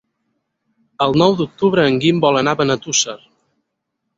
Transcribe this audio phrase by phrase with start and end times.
[1.07, 3.17] El nou d'octubre en Guim vol anar a Benetússer.